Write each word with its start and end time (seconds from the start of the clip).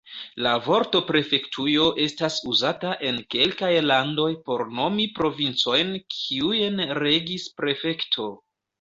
La 0.45 0.51
vorto 0.67 1.01
prefektujo 1.09 1.83
estas 2.05 2.39
uzata 2.53 2.95
en 3.11 3.21
kelkaj 3.35 3.71
landoj 3.93 4.27
por 4.49 4.67
nomi 4.81 5.09
provincojn 5.21 5.97
kiujn 6.19 6.87
regis 7.05 7.51
prefekto. 7.63 8.31